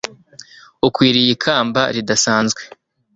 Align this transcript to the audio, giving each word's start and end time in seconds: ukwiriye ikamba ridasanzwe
ukwiriye 0.87 1.29
ikamba 1.35 1.81
ridasanzwe 1.95 2.61